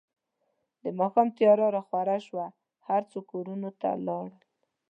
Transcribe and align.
د 0.83 0.85
ماښام 0.99 1.27
تیاره 1.37 1.67
راخوره 1.75 2.17
شوه، 2.27 2.47
هر 2.87 3.01
څوک 3.11 3.25
کورونو 3.33 3.69
ته 3.81 3.89
لاړل. 4.07 4.35